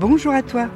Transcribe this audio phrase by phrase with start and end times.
[0.00, 0.68] Bonjour à toi,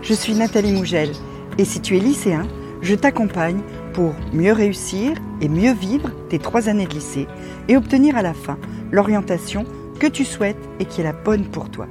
[0.00, 1.10] je suis Nathalie Mougel
[1.58, 2.48] et si tu es lycéen,
[2.80, 3.60] je t'accompagne
[3.92, 5.12] pour mieux réussir
[5.42, 7.26] et mieux vivre tes trois années de lycée
[7.68, 8.56] et obtenir à la fin
[8.90, 9.66] l'orientation
[9.98, 11.88] que tu souhaites et qui est la bonne pour toi.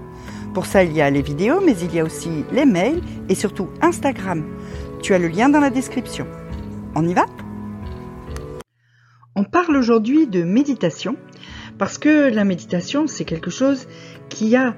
[0.55, 3.35] Pour ça, il y a les vidéos, mais il y a aussi les mails et
[3.35, 4.43] surtout Instagram.
[5.03, 6.25] Tu as le lien dans la description.
[6.95, 7.27] On y va?
[9.35, 11.17] On parle aujourd'hui de méditation
[11.77, 13.87] parce que la méditation, c'est quelque chose
[14.27, 14.75] qui a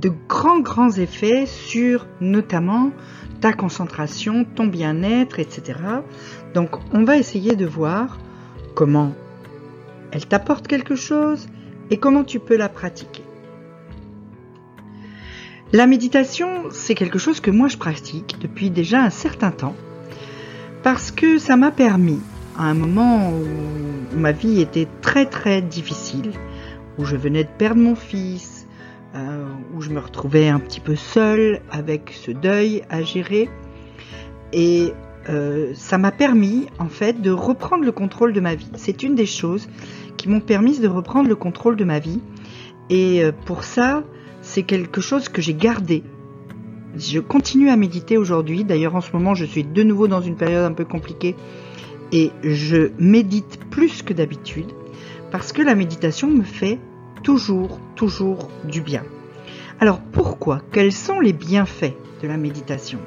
[0.00, 2.90] de grands, grands effets sur notamment
[3.40, 5.78] ta concentration, ton bien-être, etc.
[6.54, 8.18] Donc, on va essayer de voir
[8.74, 9.12] comment
[10.12, 11.48] elle t'apporte quelque chose
[11.90, 13.24] et comment tu peux la pratiquer.
[15.72, 19.74] La méditation, c'est quelque chose que moi je pratique depuis déjà un certain temps
[20.82, 22.20] parce que ça m'a permis,
[22.58, 26.32] à un moment où ma vie était très très difficile,
[26.98, 28.61] où je venais de perdre mon fils,
[29.14, 29.44] euh,
[29.74, 33.48] où je me retrouvais un petit peu seule avec ce deuil à gérer,
[34.52, 34.92] et
[35.28, 38.70] euh, ça m'a permis en fait de reprendre le contrôle de ma vie.
[38.76, 39.68] C'est une des choses
[40.16, 42.20] qui m'ont permis de reprendre le contrôle de ma vie,
[42.90, 44.04] et euh, pour ça,
[44.40, 46.02] c'est quelque chose que j'ai gardé.
[46.96, 48.64] Je continue à méditer aujourd'hui.
[48.64, 51.36] D'ailleurs, en ce moment, je suis de nouveau dans une période un peu compliquée
[52.12, 54.70] et je médite plus que d'habitude
[55.30, 56.78] parce que la méditation me fait
[57.22, 59.04] toujours, toujours du bien.
[59.80, 60.60] Alors pourquoi?
[60.72, 62.98] Quels sont les bienfaits de la méditation?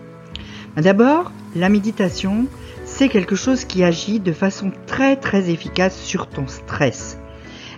[0.75, 2.47] Ben, D'abord, la méditation,
[2.83, 7.17] c'est quelque chose qui agit de façon très très efficace sur ton stress.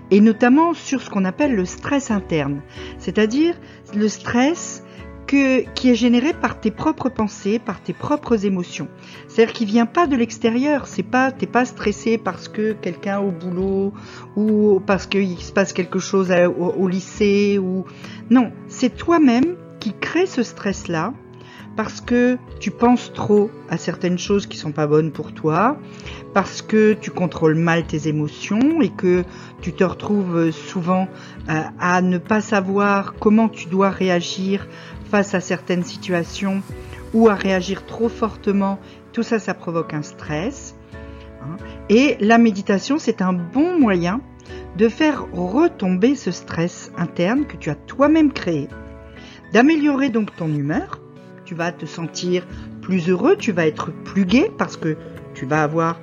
[0.10, 2.62] Et notamment sur ce qu'on appelle le stress interne,
[2.98, 3.56] c'est-à-dire
[3.94, 4.84] le stress
[5.28, 8.88] que, qui est généré par tes propres pensées, par tes propres émotions.
[9.28, 10.88] C'est-à-dire qu'il vient pas de l'extérieur.
[10.88, 13.94] C'est pas, t'es pas stressé parce que quelqu'un au boulot
[14.36, 17.86] ou parce qu'il se passe quelque chose au, au lycée ou
[18.30, 18.52] non.
[18.68, 21.14] C'est toi-même qui crée ce stress-là
[21.78, 25.78] parce que tu penses trop à certaines choses qui sont pas bonnes pour toi,
[26.34, 29.24] parce que tu contrôles mal tes émotions et que
[29.62, 31.08] tu te retrouves souvent
[31.50, 34.68] euh, à ne pas savoir comment tu dois réagir
[35.12, 36.64] face à certaines situations
[37.14, 38.80] ou à réagir trop fortement.
[39.14, 40.76] Tout ça, ça provoque un stress.
[41.44, 41.58] Hein.
[41.90, 44.22] Et la méditation, c'est un bon moyen
[44.78, 48.68] de faire retomber ce stress interne que tu as toi-même créé,
[49.54, 51.00] d'améliorer donc ton humeur
[51.48, 52.46] tu vas te sentir
[52.82, 54.98] plus heureux, tu vas être plus gai parce que
[55.34, 55.98] tu vas avoir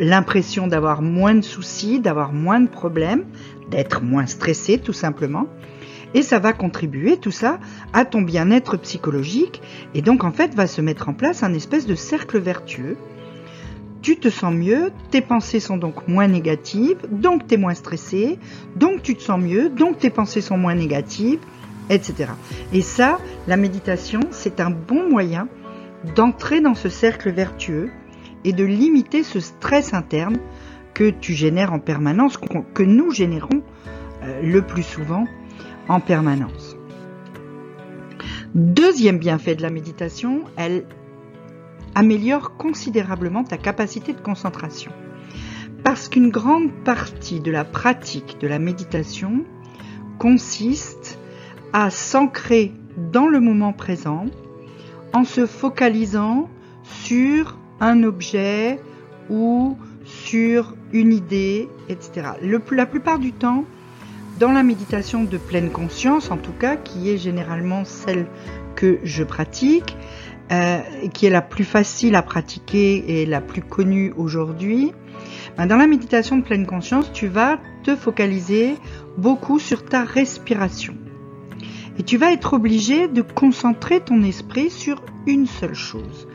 [0.00, 3.24] l'impression d'avoir moins de soucis, d'avoir moins de problèmes,
[3.70, 5.46] d'être moins stressé tout simplement.
[6.14, 7.60] Et ça va contribuer tout ça
[7.92, 9.62] à ton bien-être psychologique
[9.94, 12.96] et donc en fait va se mettre en place un espèce de cercle vertueux.
[14.02, 18.40] Tu te sens mieux, tes pensées sont donc moins négatives, donc tu es moins stressé,
[18.74, 21.38] donc tu te sens mieux, donc tes pensées sont moins négatives,
[21.90, 22.32] etc.
[22.72, 25.48] Et ça, la méditation, c'est un bon moyen
[26.14, 27.90] d'entrer dans ce cercle vertueux
[28.44, 30.38] et de limiter ce stress interne
[30.94, 32.38] que tu génères en permanence,
[32.74, 33.62] que nous générons
[34.22, 35.24] euh, le plus souvent
[35.88, 36.76] en permanence.
[38.54, 40.84] Deuxième bienfait de la méditation, elle
[41.94, 44.92] améliore considérablement ta capacité de concentration.
[45.84, 49.44] Parce qu'une grande partie de la pratique de la méditation
[50.18, 51.01] consiste
[51.72, 52.72] à s'ancrer
[53.12, 54.26] dans le moment présent
[55.12, 56.48] en se focalisant
[56.82, 58.80] sur un objet
[59.30, 62.28] ou sur une idée, etc.
[62.70, 63.64] la plupart du temps,
[64.38, 68.26] dans la méditation de pleine conscience, en tout cas, qui est généralement celle
[68.74, 69.96] que je pratique,
[70.50, 70.80] euh,
[71.12, 74.92] qui est la plus facile à pratiquer et la plus connue aujourd'hui,
[75.56, 78.74] ben, dans la méditation de pleine conscience, tu vas te focaliser
[79.16, 80.94] beaucoup sur ta respiration.
[81.98, 86.26] Et tu vas être obligé de concentrer ton esprit sur une seule chose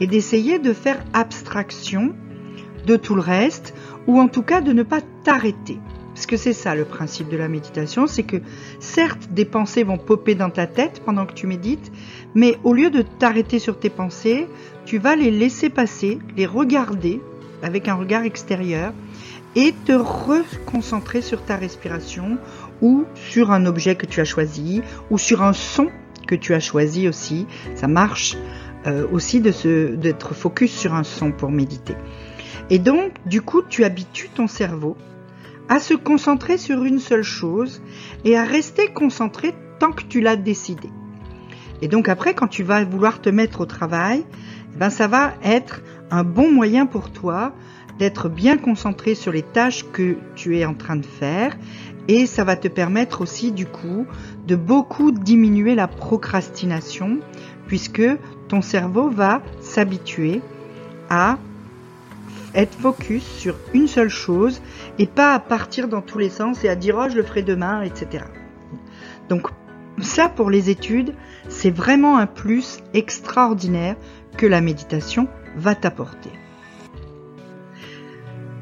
[0.00, 2.14] et d'essayer de faire abstraction
[2.86, 3.74] de tout le reste
[4.06, 5.78] ou en tout cas de ne pas t'arrêter.
[6.14, 8.38] Parce que c'est ça le principe de la méditation, c'est que
[8.80, 11.92] certes des pensées vont popper dans ta tête pendant que tu médites,
[12.34, 14.48] mais au lieu de t'arrêter sur tes pensées,
[14.86, 17.20] tu vas les laisser passer, les regarder
[17.62, 18.94] avec un regard extérieur
[19.56, 22.38] et te reconcentrer sur ta respiration
[22.82, 25.88] ou sur un objet que tu as choisi ou sur un son
[26.26, 27.46] que tu as choisi aussi.
[27.74, 28.36] Ça marche
[28.86, 31.94] euh, aussi d'être focus sur un son pour méditer.
[32.70, 34.96] Et donc, du coup, tu habitues ton cerveau
[35.68, 37.80] à se concentrer sur une seule chose
[38.24, 40.88] et à rester concentré tant que tu l'as décidé.
[41.82, 44.24] Et donc après, quand tu vas vouloir te mettre au travail,
[44.74, 47.52] eh ben ça va être un bon moyen pour toi
[47.98, 51.56] d'être bien concentré sur les tâches que tu es en train de faire
[52.08, 54.06] Et ça va te permettre aussi du coup
[54.46, 57.18] de beaucoup diminuer la procrastination
[57.66, 58.02] puisque
[58.48, 60.40] ton cerveau va s'habituer
[61.10, 61.38] à
[62.54, 64.62] être focus sur une seule chose
[64.98, 67.42] et pas à partir dans tous les sens et à dire oh je le ferai
[67.42, 68.24] demain, etc.
[69.28, 69.48] Donc
[70.00, 71.14] ça pour les études,
[71.48, 73.96] c'est vraiment un plus extraordinaire
[74.36, 76.30] que la méditation va t'apporter.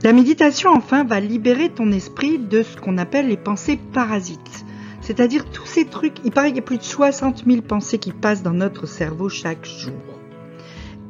[0.04, 4.66] La méditation, enfin, va libérer ton esprit de ce qu'on appelle les pensées parasites.
[5.00, 8.12] C'est-à-dire tous ces trucs, il paraît qu'il y a plus de 60 000 pensées qui
[8.12, 9.94] passent dans notre cerveau chaque jour.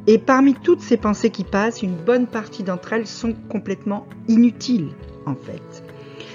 [0.06, 4.92] Et parmi toutes ces pensées qui passent, une bonne partie d'entre elles sont complètement inutiles,
[5.26, 5.82] en fait.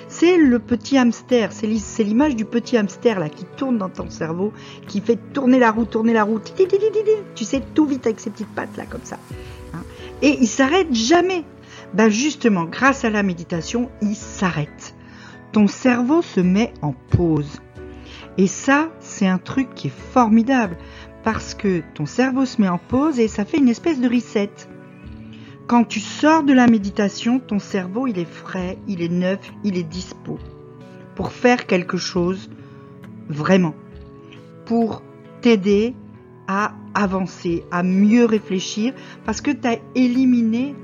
[0.09, 4.51] C'est le petit hamster, c'est l'image du petit hamster là qui tourne dans ton cerveau,
[4.85, 6.41] qui fait tourner la roue, tourner la roue,
[7.35, 9.17] tu sais tout vite avec ses petites pattes là comme ça.
[9.73, 9.83] Hein.
[10.21, 11.45] Et il s'arrête jamais.
[11.93, 14.95] Ben justement, grâce à la méditation, il s'arrête.
[15.51, 17.61] Ton cerveau se met en pause.
[18.37, 20.77] Et ça, c'est un truc qui est formidable
[21.23, 24.51] parce que ton cerveau se met en pause et ça fait une espèce de reset.
[25.67, 29.77] Quand tu sors de la méditation, ton cerveau, il est frais, il est neuf, il
[29.77, 30.39] est dispo
[31.15, 32.49] pour faire quelque chose
[33.27, 33.75] vraiment,
[34.65, 35.03] pour
[35.41, 35.93] t'aider
[36.47, 38.93] à avancer, à mieux réfléchir,
[39.25, 40.75] parce que tu as éliminé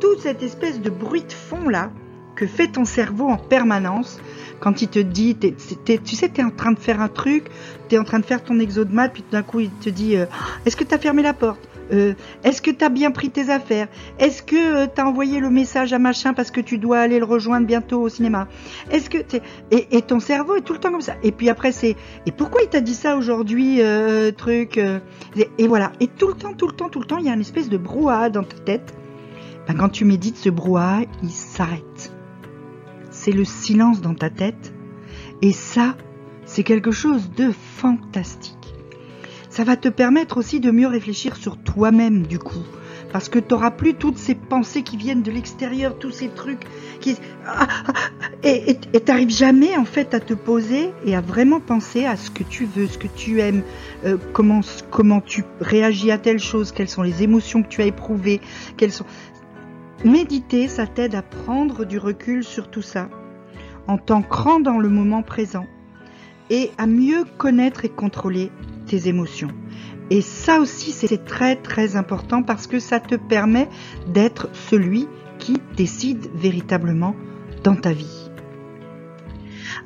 [0.00, 1.90] toute cette espèce de bruit de fond là
[2.34, 4.18] que fait ton cerveau en permanence
[4.60, 7.44] quand il te dit, tu sais, tu es en train de faire un truc,
[7.88, 10.16] tu es en train de faire ton exodomat, puis tout d'un coup il te dit,
[10.16, 10.26] euh,
[10.64, 11.60] est-ce que tu as fermé la porte?
[11.92, 12.14] Euh,
[12.44, 13.88] Est-ce que tu as bien pris tes affaires?
[14.20, 17.18] Est-ce que euh, tu as envoyé le message à machin parce que tu dois aller
[17.18, 18.46] le rejoindre bientôt au cinéma?
[18.92, 19.18] Est-ce que
[19.72, 21.16] et, ton cerveau est tout le temps comme ça.
[21.24, 23.80] Et puis après c'est, et pourquoi il t'a dit ça aujourd'hui,
[24.36, 25.90] truc et, et voilà.
[25.98, 27.68] Et tout le temps, tout le temps, tout le temps, il y a une espèce
[27.68, 28.94] de brouhaha dans ta tête
[29.66, 32.12] ben, quand tu médites, ce brouhaha, il s'arrête.
[33.10, 34.72] C'est le silence dans ta tête.
[35.42, 35.96] Et ça,
[36.44, 38.56] c'est quelque chose de fantastique.
[39.48, 42.62] Ça va te permettre aussi de mieux réfléchir sur toi-même, du coup.
[43.12, 46.62] Parce que tu n'auras plus toutes ces pensées qui viennent de l'extérieur, tous ces trucs
[47.00, 47.16] qui...
[47.44, 47.92] Ah, ah,
[48.44, 52.30] et tu n'arrives jamais, en fait, à te poser et à vraiment penser à ce
[52.30, 53.62] que tu veux, ce que tu aimes,
[54.04, 54.60] euh, comment,
[54.90, 58.40] comment tu réagis à telle chose, quelles sont les émotions que tu as éprouvées,
[58.76, 59.06] quelles sont...
[60.04, 63.10] Méditer, ça t'aide à prendre du recul sur tout ça,
[63.86, 65.66] en t'ancrant dans le moment présent,
[66.48, 68.50] et à mieux connaître et contrôler
[68.86, 69.50] tes émotions.
[70.08, 73.68] Et ça aussi, c'est très très important parce que ça te permet
[74.06, 75.06] d'être celui
[75.38, 77.14] qui décide véritablement
[77.62, 78.30] dans ta vie.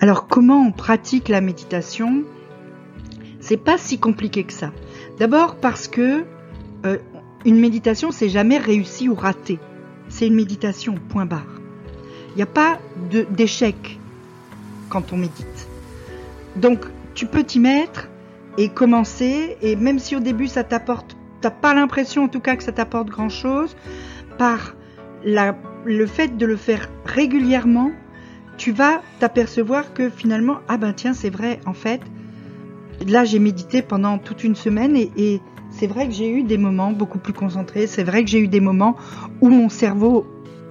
[0.00, 2.22] Alors comment on pratique la méditation?
[3.40, 4.70] C'est pas si compliqué que ça.
[5.19, 6.25] D'abord parce que
[6.87, 6.99] euh,
[7.44, 9.58] une méditation, c'est jamais réussi ou raté
[10.09, 11.61] c'est une méditation, point barre.
[12.31, 12.79] Il n'y a pas
[13.31, 13.99] d'échec
[14.89, 15.69] quand on médite.
[16.56, 16.85] Donc,
[17.15, 18.09] tu peux t'y mettre
[18.59, 22.56] et commencer, et même si au début ça t'apporte, t'as pas l'impression en tout cas
[22.56, 23.77] que ça t'apporte grand chose,
[24.39, 24.75] par
[25.25, 27.91] le fait de le faire régulièrement,
[28.57, 32.00] tu vas t'apercevoir que finalement, ah ben tiens, c'est vrai, en fait,
[33.07, 35.41] là j'ai médité pendant toute une semaine et
[35.76, 38.49] c'est vrai que j'ai eu des moments beaucoup plus concentrés, c'est vrai que j'ai eu
[38.49, 38.97] des moments
[39.41, 40.26] où mon cerveau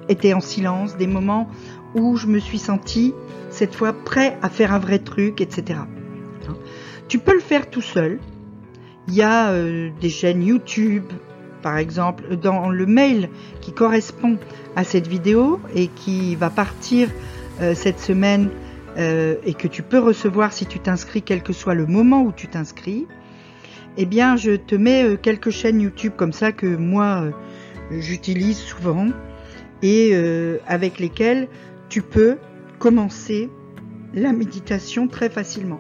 [0.10, 1.50] était en silence, des moments
[1.96, 3.14] où je me suis sentie
[3.50, 5.82] cette fois prêt à faire un vrai truc, etc.
[7.08, 8.20] Tu peux le faire tout seul.
[9.08, 11.04] Il y a euh, des chaînes YouTube,
[11.62, 13.30] par exemple, dans le mail
[13.62, 14.38] qui correspond
[14.76, 17.10] à cette vidéo et qui va partir
[17.62, 18.50] euh, cette semaine
[18.98, 22.32] euh, et que tu peux recevoir si tu t'inscris, quel que soit le moment où
[22.32, 23.06] tu t'inscris
[23.98, 27.32] eh bien, je te mets euh, quelques chaînes YouTube comme ça que moi, euh,
[27.92, 29.08] j'utilise souvent
[29.82, 31.48] et euh, avec lesquelles
[31.90, 32.38] tu peux
[32.80, 33.50] commencer
[34.14, 35.80] la méditation très facilement.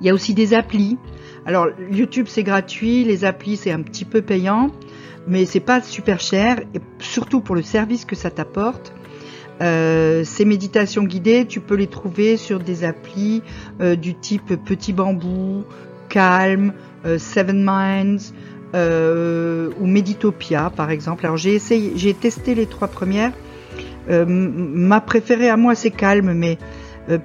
[0.00, 0.98] Il y a aussi des applis.
[1.46, 4.70] Alors, YouTube, c'est gratuit, les applis, c'est un petit peu payant,
[5.26, 8.92] mais c'est pas super cher, et surtout pour le service que ça t'apporte.
[9.60, 13.42] ces méditations guidées, tu peux les trouver sur des applis
[13.80, 15.64] du type Petit Bambou,
[16.16, 16.72] Calm,
[17.04, 18.32] euh, Seven Minds
[18.74, 21.26] euh, ou Meditopia par exemple.
[21.26, 23.32] Alors j'ai essayé, j'ai testé les trois premières.
[24.08, 26.56] Euh, ma préférée à moi c'est Calm, mais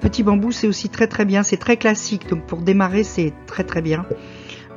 [0.01, 1.41] Petit Bambou c'est aussi très très bien.
[1.41, 4.05] C'est très classique, donc pour démarrer c'est très très bien.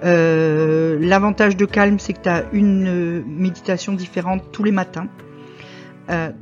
[0.01, 5.09] L'avantage de Calm c'est que tu as une méditation différente tous les matins.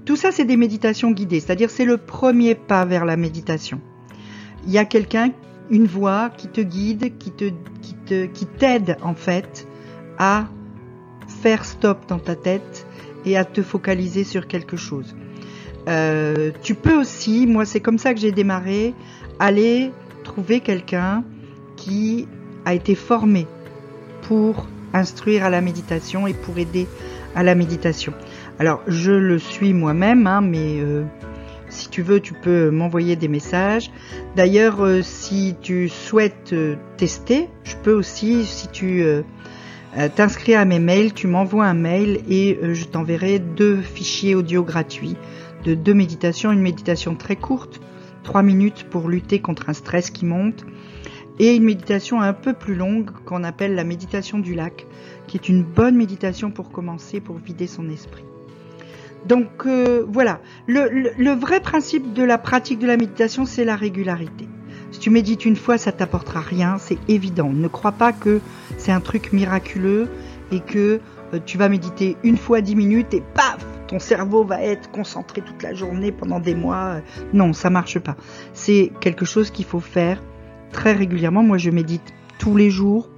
[0.04, 3.80] tout ça, c'est des méditations guidées, c'est-à-dire c'est le premier pas vers la méditation.
[4.66, 5.30] Il y a quelqu'un
[5.72, 7.50] une voix qui te guide, qui te,
[7.80, 7.96] qui
[8.32, 9.66] qui t'aide en fait
[10.18, 10.44] à
[11.40, 12.86] faire stop dans ta tête
[13.24, 15.16] et à te focaliser sur quelque chose.
[15.88, 18.94] euh, tu peux aussi, moi c'est comme ça que j'ai démarré,
[19.38, 19.90] aller
[20.22, 21.24] trouver quelqu'un
[21.76, 22.28] qui
[22.64, 23.46] a été formé
[24.22, 26.86] pour instruire à la méditation et pour aider
[27.34, 28.12] à la méditation.
[28.58, 31.02] Alors je le suis moi-même, hein, mais euh,
[31.72, 33.90] si tu veux, tu peux m'envoyer des messages.
[34.36, 36.54] D'ailleurs, euh, si tu souhaites
[36.96, 39.04] tester, je peux aussi, si tu
[40.14, 45.16] t'inscris à mes mails, tu m'envoies un mail et je t'enverrai deux fichiers audio gratuits
[45.64, 47.80] de deux méditations, une méditation très courte,
[48.22, 50.64] trois minutes pour lutter contre un stress qui monte,
[51.38, 54.86] et une méditation un peu plus longue qu'on appelle la méditation du lac,
[55.26, 58.24] qui est une bonne méditation pour commencer, pour vider son esprit.
[59.26, 64.48] Donc euh, voilà, le, vrai principe de la pratique de la méditation, c'est la régularité.
[64.90, 67.50] Si tu médites une fois, ça t'apportera rien, c'est évident.
[67.50, 68.40] Ne crois pas que
[68.76, 70.08] c'est un truc miraculeux
[70.50, 71.00] et que
[71.32, 75.40] euh, tu vas méditer une fois dix minutes et paf, ton cerveau va être concentré
[75.40, 76.96] toute la journée pendant des mois.
[77.32, 78.16] Non, ça marche pas.
[78.54, 80.22] C'est quelque chose qu'il faut faire
[80.72, 81.42] très régulièrement.
[81.42, 83.08] Moi, je médite tous les jours,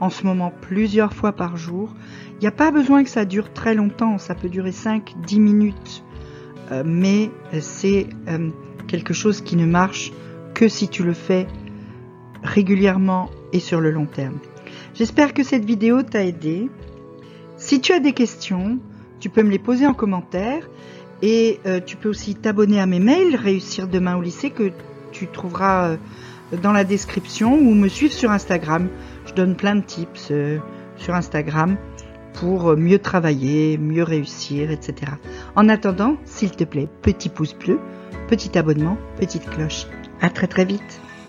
[0.00, 1.94] en ce moment plusieurs fois par jour.
[2.34, 6.02] Il n'y a pas besoin que ça dure très longtemps, ça peut durer 5-10 minutes,
[6.72, 7.30] euh, mais
[7.60, 8.48] c'est euh,
[8.88, 10.12] quelque chose qui ne marche
[10.54, 11.46] que si tu le fais
[12.42, 14.38] régulièrement et sur le long terme.
[14.94, 16.70] J'espère que cette vidéo t'a aidé.
[17.56, 18.78] Si tu as des questions,
[19.20, 20.68] tu peux me les poser en commentaire
[21.20, 24.72] et euh, tu peux aussi t'abonner à mes mails, réussir demain au lycée que
[25.12, 25.96] tu trouveras
[26.62, 28.88] dans la description ou me suivre sur Instagram.
[29.30, 30.58] Je donne plein de tips euh,
[30.96, 31.76] sur Instagram
[32.34, 35.12] pour mieux travailler, mieux réussir, etc.
[35.54, 37.78] En attendant, s'il te plaît, petit pouce bleu,
[38.28, 39.86] petit abonnement, petite cloche.
[40.20, 41.00] À très très vite.